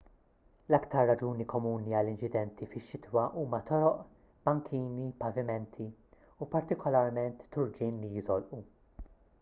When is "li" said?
8.05-8.13